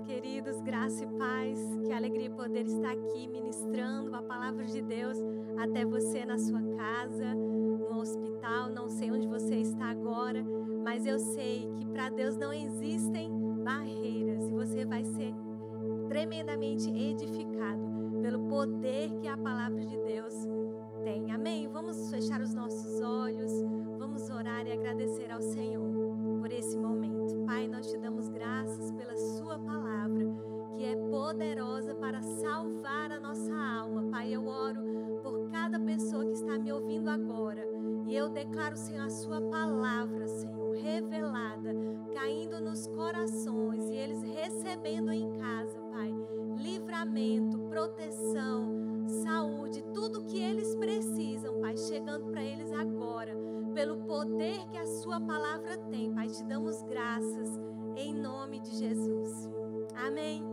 [0.00, 1.58] queridos, graça e paz.
[1.84, 5.18] Que alegria poder estar aqui ministrando a palavra de Deus
[5.58, 8.70] até você na sua casa, no hospital.
[8.70, 10.44] Não sei onde você está agora,
[10.84, 13.30] mas eu sei que para Deus não existem
[13.62, 15.34] barreiras e você vai ser
[16.08, 17.90] tremendamente edificado
[18.20, 20.34] pelo poder que a palavra de Deus
[21.02, 21.30] tem.
[21.32, 21.68] Amém?
[21.68, 23.52] Vamos fechar os nossos olhos,
[23.98, 25.90] vamos orar e agradecer ao Senhor
[26.38, 27.36] por esse momento.
[27.46, 29.79] Pai, nós te damos graças pela Sua palavra,
[31.30, 34.10] poderosa para salvar a nossa alma.
[34.10, 34.80] Pai, eu oro
[35.22, 37.64] por cada pessoa que está me ouvindo agora.
[38.08, 41.72] E eu declaro, Senhor, a Sua palavra, Senhor, revelada,
[42.12, 46.12] caindo nos corações e eles recebendo em casa, Pai,
[46.56, 53.38] livramento, proteção, saúde, tudo que eles precisam, Pai, chegando para eles agora
[53.72, 56.12] pelo poder que a Sua palavra tem.
[56.12, 57.56] Pai, te damos graças
[57.96, 59.48] em nome de Jesus.
[59.94, 60.49] Amém.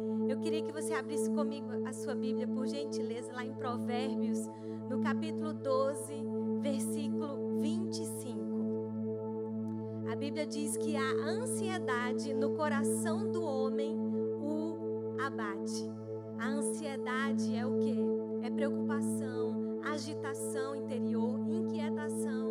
[0.48, 4.40] Queria que você abrisse comigo a sua Bíblia, por gentileza, lá em Provérbios,
[4.90, 6.14] no capítulo 12,
[6.62, 10.08] versículo 25.
[10.10, 14.00] A Bíblia diz que a ansiedade no coração do homem
[14.40, 15.92] o abate.
[16.40, 17.98] A ansiedade é o que?
[18.42, 22.48] É preocupação, agitação interior, inquietação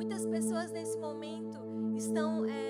[0.00, 1.56] Muitas pessoas nesse momento
[1.94, 2.69] estão é,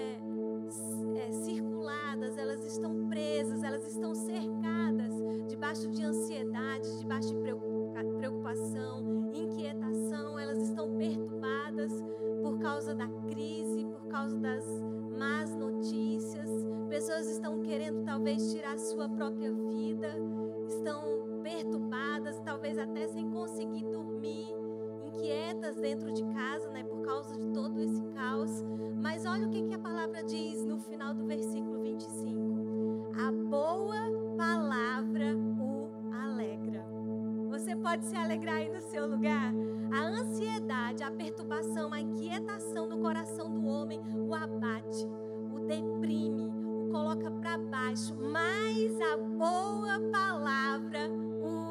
[42.40, 45.06] inquietação no coração do homem o abate,
[45.52, 48.16] o deprime, o coloca para baixo.
[48.18, 51.10] Mas a boa palavra
[51.42, 51.69] o.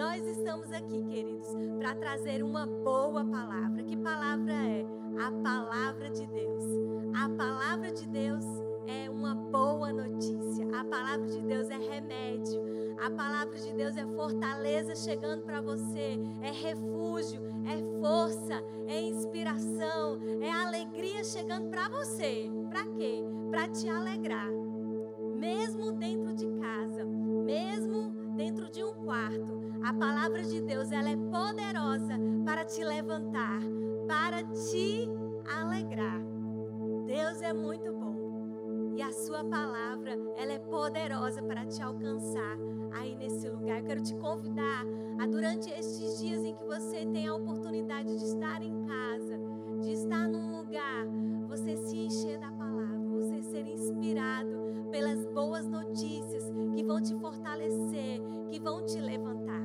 [0.00, 1.46] Nós estamos aqui, queridos,
[1.78, 3.82] para trazer uma boa palavra.
[3.82, 4.86] Que palavra é?
[5.22, 6.64] A palavra de Deus.
[7.14, 8.42] A palavra de Deus
[8.86, 10.66] é uma boa notícia.
[10.74, 12.62] A palavra de Deus é remédio.
[12.98, 20.18] A palavra de Deus é fortaleza chegando para você, é refúgio, é força, é inspiração,
[20.40, 22.50] é alegria chegando para você.
[22.70, 23.22] Para quê?
[23.50, 24.48] Para te alegrar.
[25.40, 31.16] Mesmo dentro de casa, mesmo dentro de um quarto, a palavra de Deus, ela é
[31.16, 33.60] poderosa para te levantar,
[34.06, 35.08] para te
[35.50, 36.20] alegrar.
[37.06, 38.29] Deus é muito bom.
[39.00, 42.58] E a sua palavra, ela é poderosa para te alcançar
[42.92, 43.78] aí nesse lugar.
[43.78, 44.84] Eu quero te convidar
[45.18, 49.40] a durante estes dias em que você tem a oportunidade de estar em casa,
[49.80, 51.06] de estar num lugar,
[51.48, 56.44] você se encher da palavra, você ser inspirado pelas boas notícias
[56.76, 59.64] que vão te fortalecer, que vão te levantar.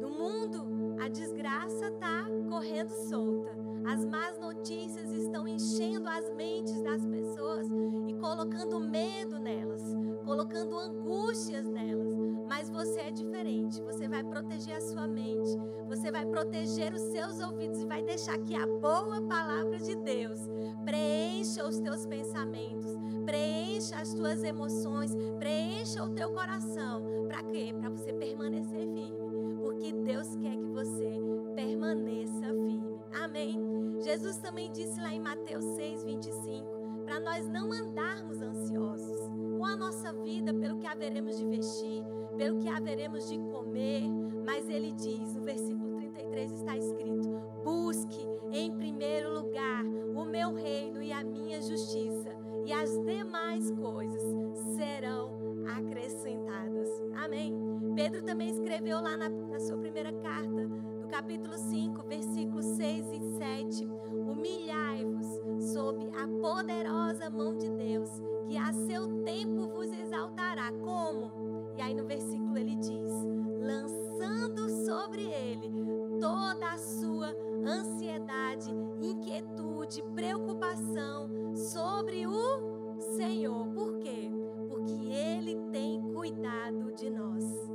[0.00, 0.64] No mundo,
[1.00, 3.66] a desgraça está correndo solta.
[3.86, 7.68] As más notícias estão enchendo as mentes das pessoas
[8.08, 9.82] e colocando medo nelas,
[10.24, 12.08] colocando angústias nelas.
[12.48, 13.80] Mas você é diferente.
[13.82, 18.38] Você vai proteger a sua mente, você vai proteger os seus ouvidos e vai deixar
[18.38, 20.40] que a boa palavra de Deus
[20.84, 27.02] preencha os teus pensamentos, preencha as tuas emoções, preencha o teu coração.
[27.28, 27.74] Para quê?
[27.78, 29.25] Para você permanecer firme.
[29.86, 31.20] Porque Deus quer que você
[31.54, 32.98] permaneça firme.
[33.22, 33.56] Amém?
[34.00, 39.76] Jesus também disse lá em Mateus 6, 25 para nós não andarmos ansiosos com a
[39.76, 42.04] nossa vida, pelo que haveremos de vestir,
[42.36, 44.02] pelo que haveremos de comer.
[44.44, 47.28] Mas ele diz, no versículo 33 está escrito:
[47.62, 54.22] Busque em primeiro lugar o meu reino e a minha justiça, e as demais coisas
[54.74, 55.30] serão
[55.78, 56.88] acrescentadas.
[57.14, 57.75] Amém.
[57.96, 60.68] Pedro também escreveu lá na, na sua primeira carta,
[61.00, 63.88] no capítulo 5, versículos 6 e 7:
[64.28, 68.10] Humilhai-vos sob a poderosa mão de Deus,
[68.46, 70.70] que a seu tempo vos exaltará.
[70.72, 71.72] Como?
[71.78, 73.10] E aí no versículo ele diz:
[73.62, 75.72] lançando sobre ele
[76.20, 77.34] toda a sua
[77.64, 78.70] ansiedade,
[79.00, 83.68] inquietude, preocupação sobre o Senhor.
[83.68, 84.30] Por quê?
[84.68, 87.65] Porque ele tem cuidado de nós.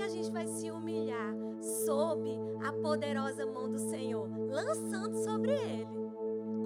[0.00, 1.36] Que a gente vai se humilhar
[1.84, 2.30] sob
[2.64, 4.30] a poderosa mão do Senhor?
[4.48, 5.86] Lançando sobre ele,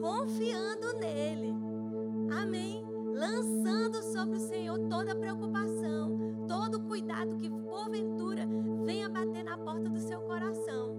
[0.00, 1.52] confiando nele.
[2.30, 2.86] Amém?
[3.12, 8.46] Lançando sobre o Senhor toda preocupação, todo cuidado que porventura
[8.84, 10.94] venha bater na porta do seu coração.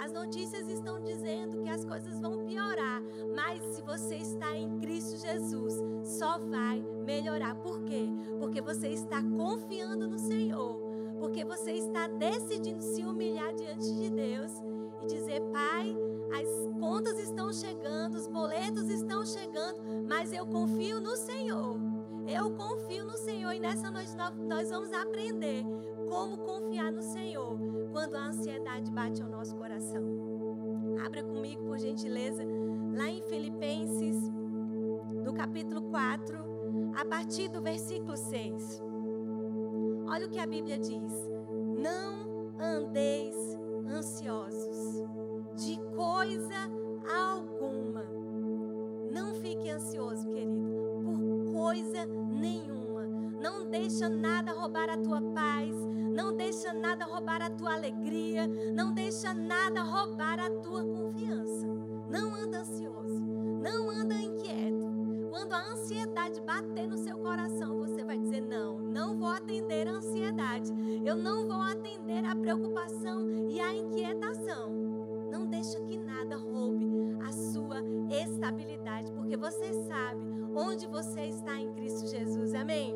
[0.00, 3.02] As notícias estão dizendo que as coisas vão piorar,
[3.34, 5.74] mas se você está em Cristo Jesus,
[6.04, 7.56] só vai melhorar.
[7.56, 8.08] Por quê?
[8.38, 10.83] Porque você está confiando no Senhor,
[11.24, 14.52] porque você está decidindo se humilhar diante de Deus
[15.02, 15.96] e dizer: Pai,
[16.38, 21.80] as contas estão chegando, os boletos estão chegando, mas eu confio no Senhor.
[22.28, 24.12] Eu confio no Senhor e nessa noite
[24.46, 25.64] nós vamos aprender
[26.10, 27.58] como confiar no Senhor
[27.90, 30.02] quando a ansiedade bate ao nosso coração.
[31.06, 32.44] Abra comigo, por gentileza,
[32.92, 34.30] lá em Filipenses,
[35.24, 36.38] no capítulo 4,
[36.94, 38.93] a partir do versículo 6.
[40.14, 41.12] Olha o que a Bíblia diz:
[41.76, 43.34] Não andeis
[43.84, 45.02] ansiosos
[45.56, 46.54] de coisa
[47.12, 48.04] alguma.
[49.10, 50.70] Não fique ansioso, querido,
[51.02, 53.08] por coisa nenhuma.
[53.40, 55.74] Não deixa nada roubar a tua paz.
[56.14, 58.46] Não deixa nada roubar a tua alegria.
[58.72, 61.66] Não deixa nada roubar a tua confiança.
[62.08, 63.20] Não anda ansioso.
[63.60, 64.93] Não anda inquieto.
[65.34, 69.94] Quando a ansiedade bater no seu coração, você vai dizer: Não, não vou atender a
[69.94, 70.72] ansiedade.
[71.04, 74.70] Eu não vou atender a preocupação e a inquietação.
[75.32, 76.86] Não deixa que nada roube
[77.26, 82.54] a sua estabilidade, porque você sabe onde você está em Cristo Jesus.
[82.54, 82.94] Amém?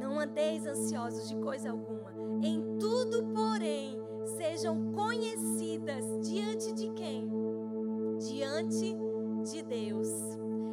[0.00, 2.12] Não andeis ansiosos de coisa alguma.
[2.42, 3.96] Em tudo, porém,
[4.36, 7.30] sejam conhecidas diante de quem?
[8.18, 8.96] Diante
[9.52, 10.08] de Deus.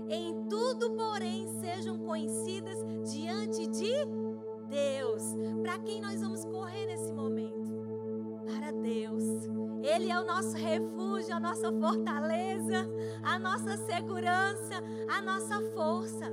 [0.10, 2.78] Em tudo, porém, sejam conhecidas
[3.12, 3.94] diante de
[4.70, 5.24] Deus.
[5.62, 7.74] Para quem nós vamos correr nesse momento?
[8.46, 9.24] Para Deus.
[9.82, 12.88] Ele é o nosso refúgio, a nossa fortaleza,
[13.24, 16.26] a nossa segurança, a nossa força.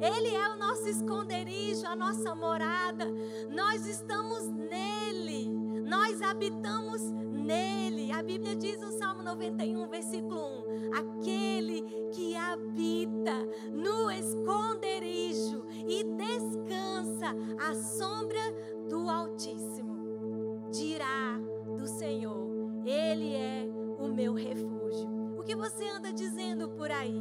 [0.00, 3.06] Ele é o nosso esconderijo, a nossa morada.
[3.50, 5.59] Nós estamos nele.
[5.90, 7.02] Nós habitamos
[7.32, 8.12] nele.
[8.12, 11.82] A Bíblia diz no Salmo 91, versículo 1: Aquele
[12.12, 13.34] que habita
[13.72, 18.40] no esconderijo e descansa à sombra
[18.88, 21.40] do Altíssimo, dirá
[21.76, 22.48] do Senhor:
[22.86, 25.10] Ele é o meu refúgio.
[25.36, 27.20] O que você anda dizendo por aí?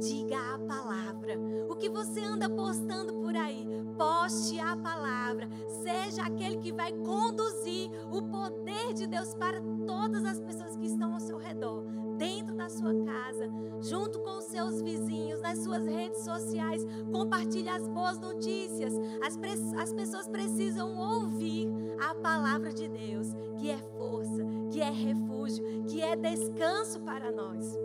[0.00, 1.34] Diga a palavra.
[1.68, 3.66] O que você anda postando por aí?
[3.96, 5.48] Poste a palavra.
[5.82, 11.14] Seja aquele que vai conduzir o poder de Deus para todas as pessoas que estão
[11.14, 11.84] ao seu redor,
[12.16, 13.48] dentro da sua casa,
[13.80, 16.86] junto com os seus vizinhos, nas suas redes sociais.
[17.10, 18.94] Compartilhe as boas notícias.
[19.24, 19.38] As,
[19.78, 23.28] as pessoas precisam ouvir a palavra de Deus,
[23.58, 27.76] que é força, que é refúgio, que é descanso para nós.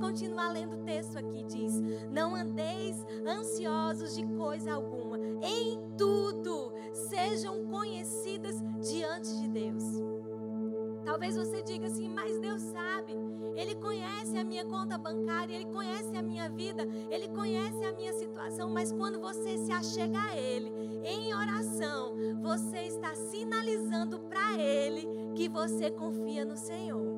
[0.00, 1.80] Continuar lendo o texto aqui, diz:
[2.10, 2.96] Não andeis
[3.26, 9.84] ansiosos de coisa alguma, em tudo sejam conhecidas diante de Deus.
[11.04, 13.16] Talvez você diga assim, mas Deus sabe,
[13.56, 18.12] Ele conhece a minha conta bancária, Ele conhece a minha vida, Ele conhece a minha
[18.12, 20.70] situação, mas quando você se achega a Ele
[21.02, 27.17] em oração, você está sinalizando para Ele que você confia no Senhor.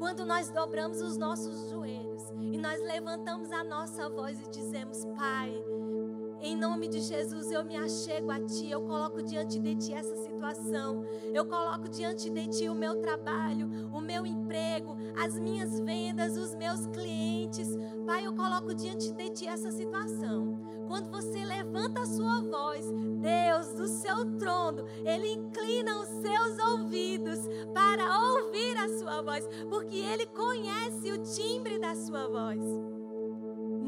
[0.00, 5.52] Quando nós dobramos os nossos joelhos e nós levantamos a nossa voz e dizemos: Pai,
[6.42, 10.16] em nome de Jesus, eu me achego a Ti, eu coloco diante de Ti essa
[10.16, 11.04] situação,
[11.34, 16.54] eu coloco diante de Ti o meu trabalho, o meu emprego, as minhas vendas, os
[16.54, 17.68] meus clientes.
[18.06, 20.58] Pai, eu coloco diante de Ti essa situação.
[20.86, 22.84] Quando você levanta a sua voz,
[23.20, 27.38] Deus do seu trono, Ele inclina os seus ouvidos
[27.72, 32.60] para ouvir a sua voz, porque Ele conhece o timbre da sua voz.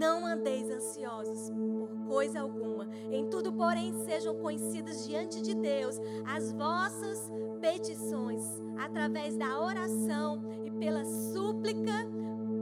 [0.03, 2.89] Não andeis ansiosos por coisa alguma.
[3.09, 7.31] Em tudo, porém, sejam conhecidas diante de Deus as vossas
[7.61, 8.43] petições,
[8.77, 12.05] através da oração e pela súplica,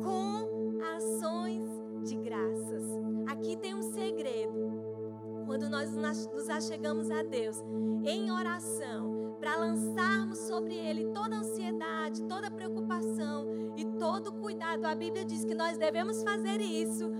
[0.04, 1.66] com ações
[2.02, 2.84] de graças.
[3.26, 4.89] Aqui tem um segredo.
[5.50, 7.60] Quando nós nos achegamos a Deus
[8.04, 15.24] em oração, para lançarmos sobre Ele toda ansiedade, toda preocupação e todo cuidado, a Bíblia
[15.24, 17.10] diz que nós devemos fazer isso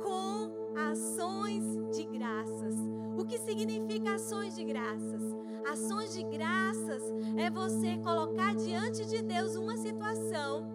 [0.00, 1.64] com ações
[1.96, 2.76] de graças.
[3.18, 5.22] O que significa ações de graças?
[5.68, 7.02] Ações de graças
[7.36, 10.70] é você colocar diante de Deus uma situação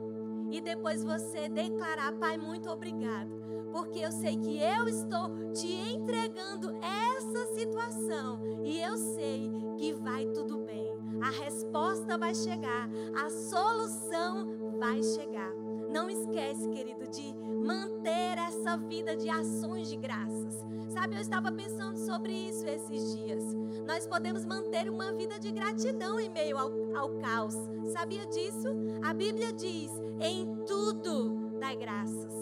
[0.51, 3.29] e depois você declarar: Pai, muito obrigado,
[3.71, 10.25] porque eu sei que eu estou te entregando essa situação e eu sei que vai
[10.27, 10.87] tudo bem.
[11.21, 15.51] A resposta vai chegar, a solução vai chegar.
[15.89, 20.65] Não esquece, querido, de manter essa vida de ações de graças.
[20.89, 23.43] Sabe, eu estava pensando sobre isso esses dias.
[23.85, 27.55] Nós podemos manter uma vida de gratidão em meio ao, ao caos.
[27.93, 28.67] Sabia disso?
[29.03, 32.33] A Bíblia diz: em tudo dai graças.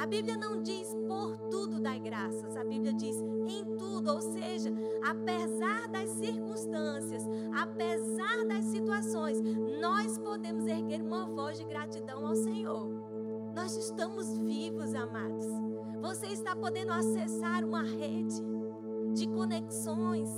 [0.00, 2.56] A Bíblia não diz por tudo dai graças.
[2.56, 3.14] A Bíblia diz
[3.46, 4.72] em tudo, ou seja,
[5.04, 7.22] apesar das circunstâncias,
[7.54, 9.38] apesar das situações,
[9.78, 12.88] nós podemos erguer uma voz de gratidão ao Senhor.
[13.54, 15.44] Nós estamos vivos, amados.
[16.00, 18.42] Você está podendo acessar uma rede
[19.12, 20.30] de conexões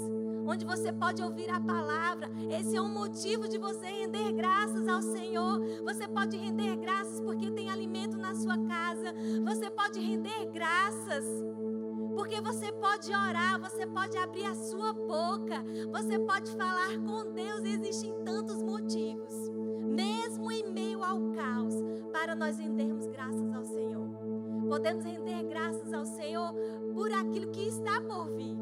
[0.47, 2.31] onde você pode ouvir a palavra.
[2.51, 5.61] Esse é um motivo de você render graças ao Senhor.
[5.85, 9.15] Você pode render graças porque tem alimento na sua casa.
[9.45, 11.25] Você pode render graças.
[12.15, 17.65] Porque você pode orar, você pode abrir a sua boca, você pode falar com Deus.
[17.65, 19.33] Existem tantos motivos,
[19.81, 21.75] mesmo em meio ao caos,
[22.13, 24.09] para nós rendermos graças ao Senhor.
[24.69, 26.55] Podemos render graças ao Senhor
[26.93, 28.57] por aquilo que está por vir.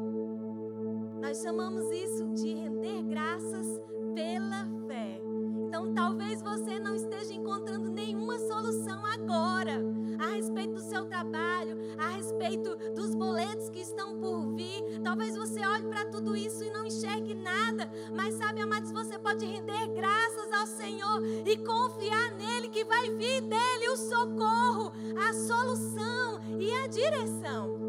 [1.21, 3.79] Nós chamamos isso de render graças
[4.15, 5.21] pela fé.
[5.67, 9.81] Então, talvez você não esteja encontrando nenhuma solução agora
[10.19, 14.99] a respeito do seu trabalho, a respeito dos boletos que estão por vir.
[15.03, 17.89] Talvez você olhe para tudo isso e não enxergue nada.
[18.15, 23.41] Mas sabe, amados, você pode render graças ao Senhor e confiar nele que vai vir
[23.41, 27.79] dele o socorro, a solução e a direção.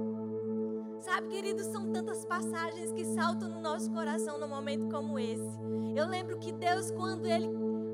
[1.02, 5.58] Sabe, queridos, são tantas passagens que saltam no nosso coração num momento como esse.
[5.96, 7.48] Eu lembro que Deus, quando Ele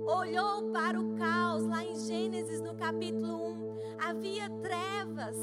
[0.06, 5.36] olhou para o caos, lá em Gênesis, no capítulo 1, havia trevas,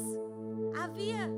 [0.80, 1.28] havia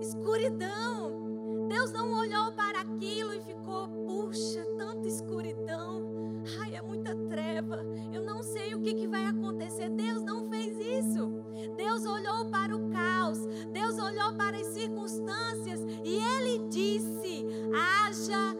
[0.00, 1.66] escuridão.
[1.68, 6.17] Deus não olhou para aquilo e ficou, puxa, tanta escuridão.
[6.60, 7.84] Ai, é muita treva.
[8.12, 9.90] Eu não sei o que, que vai acontecer.
[9.90, 11.44] Deus não fez isso.
[11.76, 13.38] Deus olhou para o caos,
[13.72, 18.56] Deus olhou para as circunstâncias e Ele disse: haja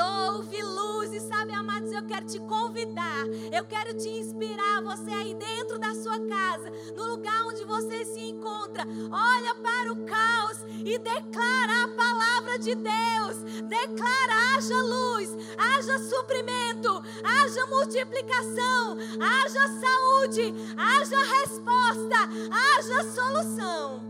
[0.00, 1.12] e houve luz.
[1.12, 5.94] E sabe, amados, eu quero te convidar, eu quero te inspirar, você aí dentro da
[5.94, 11.88] sua casa, no lugar onde você se encontra, olha para o caos e declara a
[11.88, 13.36] palavra de Deus.
[13.68, 22.16] Declara: haja luz, haja suprimento, haja multiplicação, haja saúde, haja resposta,
[22.50, 24.00] haja solução.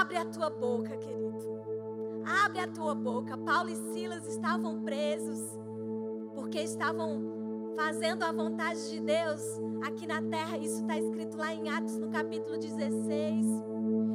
[0.00, 1.57] Abre a tua boca, querido.
[2.44, 3.38] Abre a tua boca.
[3.38, 5.40] Paulo e Silas estavam presos
[6.34, 9.40] porque estavam fazendo a vontade de Deus
[9.82, 10.58] aqui na terra.
[10.58, 13.46] Isso está escrito lá em Atos, no capítulo 16.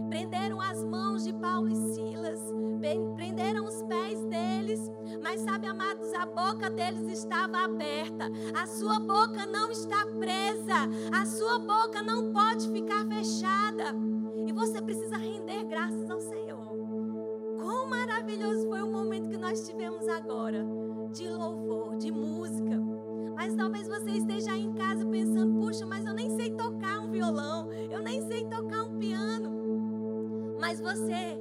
[0.10, 2.40] Prenderam as mãos de Paulo e Silas,
[3.16, 4.80] prenderam os pés deles,
[5.24, 11.26] mas sabe, amados, a boca deles estava aberta, a sua boca não está presa, a
[11.26, 13.86] sua boca não pode ficar fechada,
[14.46, 16.74] e você precisa render graças ao Senhor.
[18.14, 20.64] Maravilhoso foi o momento que nós tivemos agora
[21.12, 22.80] de louvor, de música.
[23.36, 27.10] Mas talvez você esteja aí em casa pensando: puxa, mas eu nem sei tocar um
[27.10, 29.50] violão, eu nem sei tocar um piano.
[30.62, 31.40] Mas você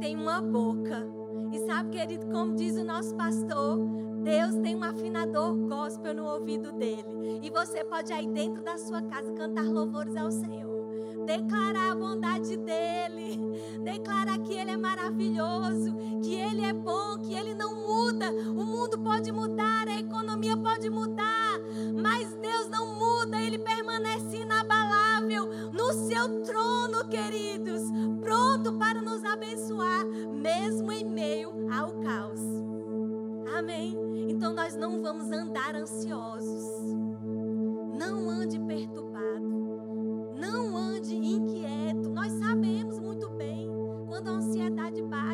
[0.00, 1.08] tem uma boca.
[1.50, 3.78] E sabe, querido, como diz o nosso pastor,
[4.22, 7.40] Deus tem um afinador gospel no ouvido dele.
[7.42, 10.89] E você pode aí dentro da sua casa cantar louvores ao Senhor
[11.26, 13.38] declarar a bondade dele,
[13.82, 18.30] declarar que ele é maravilhoso, que ele é bom, que ele não muda.
[18.30, 21.58] O mundo pode mudar, a economia pode mudar,
[22.00, 27.82] mas Deus não muda, ele permanece inabalável no seu trono, queridos,
[28.20, 32.40] pronto para nos abençoar, mesmo em meio ao caos.
[33.56, 33.96] Amém?
[34.28, 36.64] Então nós não vamos andar ansiosos.
[37.98, 39.09] Não ande perturbado.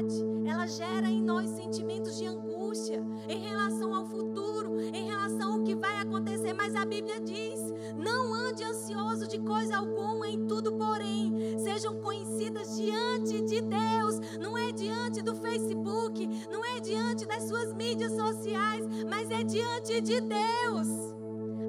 [0.06, 5.62] Ansiedade ela gera em nós sentimentos de angústia em relação ao futuro, em relação ao
[5.62, 6.52] que vai acontecer.
[6.52, 7.60] Mas a Bíblia diz:
[7.96, 14.20] não ande ansioso de coisa alguma, em tudo, porém, sejam conhecidas diante de Deus.
[14.40, 20.00] Não é diante do Facebook, não é diante das suas mídias sociais, mas é diante
[20.00, 20.88] de Deus.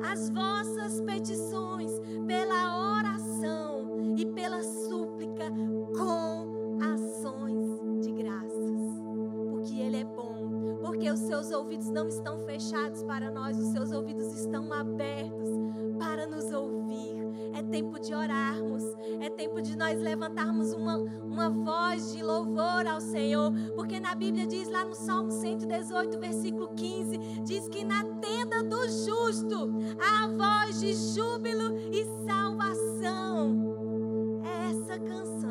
[0.04, 1.92] As vossas petições
[2.28, 2.47] pela
[11.58, 15.50] ouvidos não estão fechados para nós, os seus ouvidos estão abertos
[15.98, 17.18] para nos ouvir.
[17.54, 18.84] É tempo de orarmos,
[19.20, 24.46] é tempo de nós levantarmos uma, uma voz de louvor ao Senhor, porque na Bíblia
[24.46, 30.80] diz lá no Salmo 118, versículo 15: diz que na tenda do justo há voz
[30.80, 33.76] de júbilo e salvação.
[34.44, 35.47] É essa canção,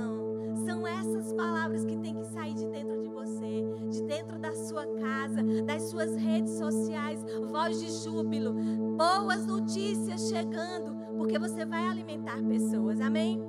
[1.37, 5.83] palavras que tem que sair de dentro de você, de dentro da sua casa, das
[5.85, 8.53] suas redes sociais, voz de júbilo,
[8.97, 13.01] boas notícias chegando porque você vai alimentar pessoas.
[13.01, 13.43] Amém?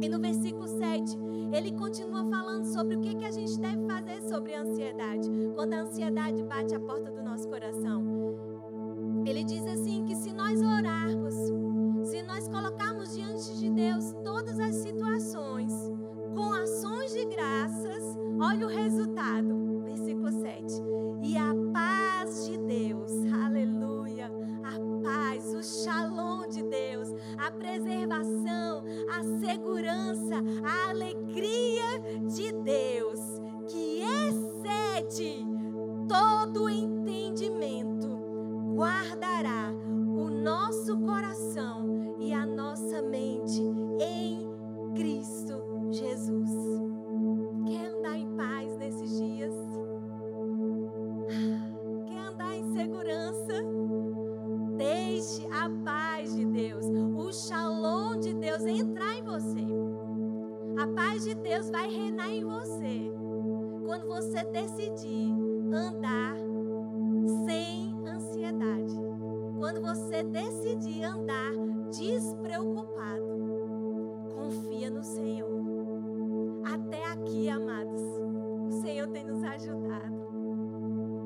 [0.00, 1.16] E no versículo 7,
[1.52, 5.30] ele continua falando sobre o que, que a gente deve fazer sobre a ansiedade.
[5.54, 8.04] Quando a ansiedade bate a porta do nosso coração.
[9.24, 11.34] Ele diz assim: que se nós orarmos,
[12.06, 15.72] se nós colocarmos diante de Deus todas as situações,
[16.34, 19.82] com ações de graças, olha o resultado.
[19.82, 20.66] Versículo 7.
[21.22, 23.10] E a paz de Deus,
[23.44, 24.30] aleluia,
[24.62, 27.08] a paz, o shalom de Deus,
[27.38, 33.20] a preservação, a segurança, a alegria de Deus,
[33.68, 35.44] que excede
[36.08, 38.06] todo entendimento,
[38.76, 39.74] guardará
[40.46, 43.60] nosso coração e a nossa mente
[44.00, 44.48] em
[44.94, 45.60] Cristo
[45.90, 46.50] Jesus.
[47.66, 49.52] Quer andar em paz nesses dias?
[52.06, 53.54] Quer andar em segurança?
[54.76, 56.86] Deixe a paz de Deus,
[57.16, 59.66] o shalom de Deus entrar em você.
[60.80, 63.12] A paz de Deus vai reinar em você
[63.84, 65.15] quando você decidir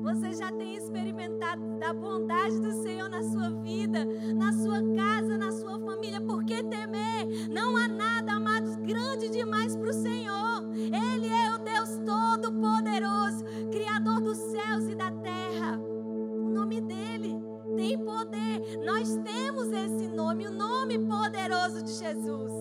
[0.01, 4.05] Você já tem experimentado da bondade do Senhor na sua vida,
[4.35, 6.19] na sua casa, na sua família.
[6.19, 7.49] Por que temer?
[7.49, 10.69] Não há nada, amados, grande demais para o Senhor.
[10.73, 15.77] Ele é o Deus Todo-Poderoso, Criador dos céus e da terra.
[15.79, 17.39] O nome dele
[17.75, 18.79] tem poder.
[18.83, 22.51] Nós temos esse nome, o nome poderoso de Jesus,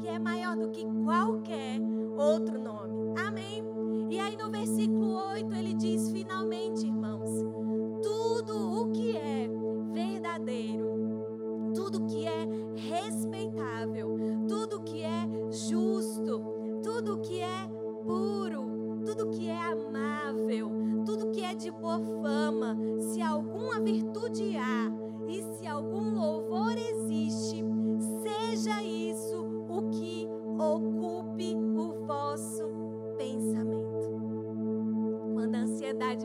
[0.00, 1.80] que é maior do que qualquer
[2.16, 3.18] outro nome.
[3.20, 3.79] Amém?
[4.10, 7.30] E aí no versículo 8 ele diz: finalmente, irmãos,
[8.02, 9.48] tudo o que é
[9.92, 16.42] verdadeiro, tudo que é respeitável, tudo que é justo,
[16.82, 17.68] tudo que é
[18.04, 20.70] puro, tudo que é amável,
[21.06, 22.76] tudo que é de boa fama,
[23.12, 24.92] se alguma virtude há
[25.28, 27.64] e se algum louvor existe,
[28.22, 29.19] seja isso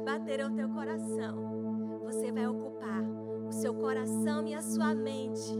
[0.05, 3.03] ansiedade bater ao teu coração, você vai ocupar
[3.47, 5.51] o seu coração e a sua mente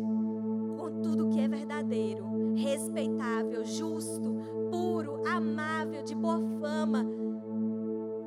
[0.77, 4.35] com tudo que é verdadeiro, respeitável, justo,
[4.69, 7.03] puro, amável, de boa fama.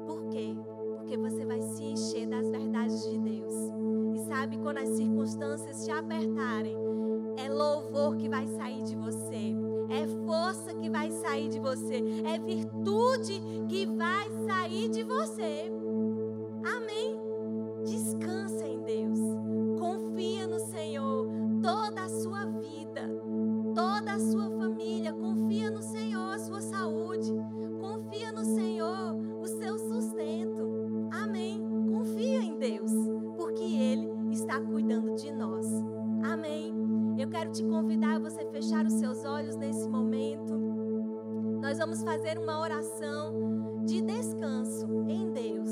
[0.07, 0.57] Por quê?
[0.97, 3.48] Porque você vai se encher das verdades de Deus.
[4.39, 6.77] Sabe quando as circunstâncias te apertarem,
[7.45, 9.53] é louvor que vai sair de você.
[9.91, 11.97] É força que vai sair de você.
[12.25, 15.73] É virtude que vai sair de você.
[16.63, 17.19] Amém?
[17.85, 19.19] Descansa em Deus.
[19.77, 21.27] Confia no Senhor.
[21.61, 23.11] Toda a sua vida,
[23.75, 27.35] toda a sua família, confia no Senhor, a sua saúde.
[34.89, 35.67] Cuidando de nós.
[36.25, 36.75] Amém?
[37.19, 40.55] Eu quero te convidar a você fechar os seus olhos nesse momento.
[41.61, 45.69] Nós vamos fazer uma oração de descanso em Deus.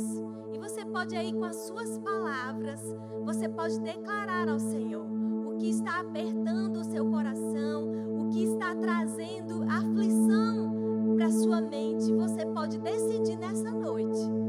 [0.53, 2.83] E você pode aí com as suas palavras,
[3.25, 5.07] você pode declarar ao Senhor
[5.47, 12.13] o que está apertando o seu coração, o que está trazendo aflição para sua mente.
[12.13, 14.46] Você pode decidir nessa noite.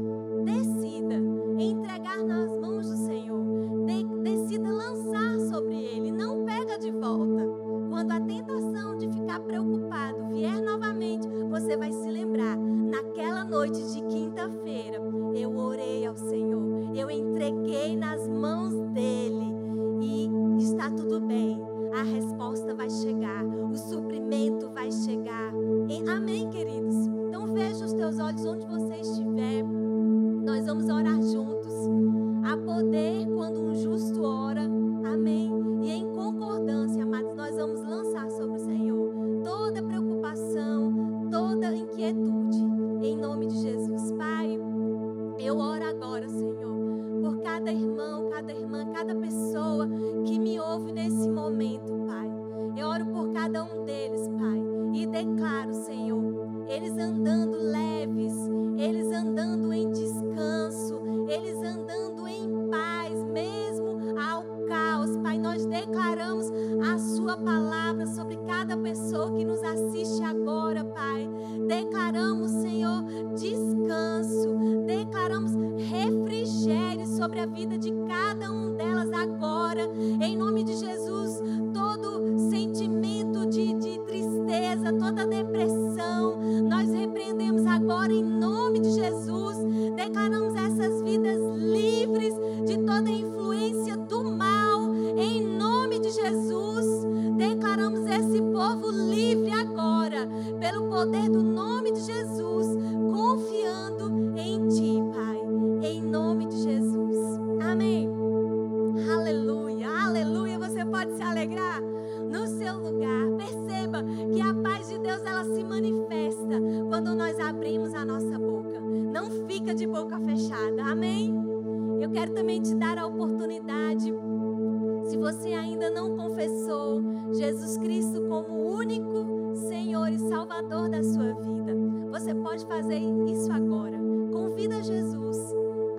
[125.68, 127.02] Ainda não confessou
[127.32, 131.74] Jesus Cristo como único Senhor e Salvador da sua vida,
[132.10, 133.98] você pode fazer isso agora.
[134.32, 135.36] Convida Jesus,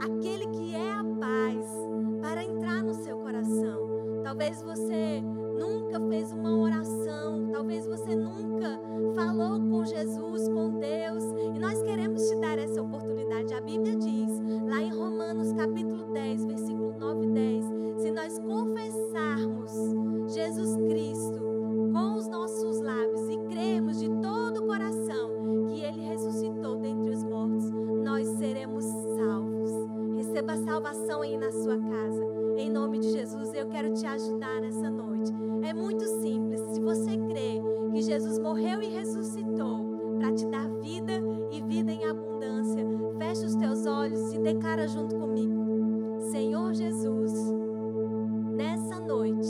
[0.01, 1.65] aquele que é a paz,
[2.21, 4.21] para entrar no seu coração.
[4.23, 5.21] Talvez você
[5.57, 8.79] nunca fez uma oração, talvez você nunca
[9.15, 11.23] falou com Jesus, com Deus,
[11.55, 13.18] e nós queremos te dar essa oportunidade.
[13.39, 14.29] A Bíblia diz,
[14.67, 17.65] lá em Romanos capítulo 10, versículo 9 e 10,
[18.01, 19.71] se nós confessarmos
[20.27, 21.39] Jesus Cristo
[21.93, 27.23] com os nossos lábios e crermos de todo o coração que ele ressuscitou dentre os
[27.23, 27.71] mortos,
[28.03, 29.71] nós seremos salvos.
[30.17, 32.21] Receba salvação aí na sua casa.
[32.57, 35.31] Em nome de Jesus, eu quero te ajudar nessa noite.
[35.63, 36.59] É muito simples.
[36.73, 37.61] Se você crê
[37.93, 41.13] que Jesus morreu e ressuscitou para te dar vida
[41.51, 42.98] e vida em abundância,
[43.29, 47.31] fecha os teus olhos e declara junto comigo: Senhor Jesus,
[48.55, 49.49] nessa noite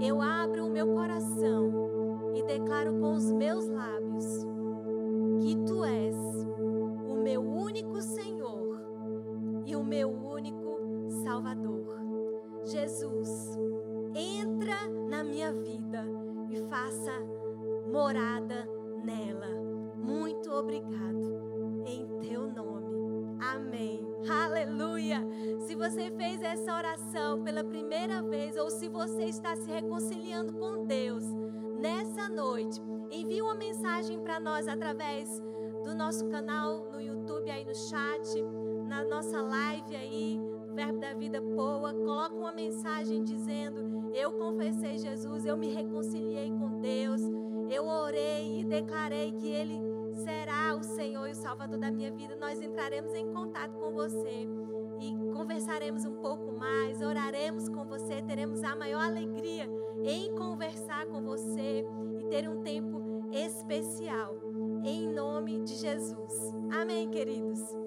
[0.00, 4.26] eu abro o meu coração e declaro com os meus lábios
[5.40, 6.16] que tu és
[7.08, 8.80] o meu único Senhor
[9.64, 11.96] e o meu único Salvador.
[12.64, 13.56] Jesus,
[14.14, 16.04] entra na minha vida
[16.50, 17.12] e faça
[17.92, 18.68] morada
[19.04, 19.48] nela.
[19.96, 22.69] Muito obrigado em teu nome.
[23.40, 24.06] Amém.
[24.28, 25.26] Aleluia.
[25.66, 30.84] Se você fez essa oração pela primeira vez ou se você está se reconciliando com
[30.84, 31.24] Deus
[31.78, 35.42] nessa noite, envie uma mensagem para nós através
[35.84, 38.42] do nosso canal no YouTube aí no chat,
[38.86, 40.40] na nossa live aí,
[40.74, 46.78] Verbo da Vida Poa, coloca uma mensagem dizendo: Eu confessei Jesus, eu me reconciliei com
[46.80, 47.22] Deus,
[47.70, 49.89] eu orei e declarei que Ele
[50.20, 52.36] será o Senhor e o Salvador da minha vida.
[52.36, 54.46] Nós entraremos em contato com você
[55.00, 59.68] e conversaremos um pouco mais, oraremos com você, teremos a maior alegria
[60.04, 61.84] em conversar com você
[62.18, 63.02] e ter um tempo
[63.32, 64.36] especial.
[64.84, 66.54] Em nome de Jesus.
[66.70, 67.79] Amém, queridos.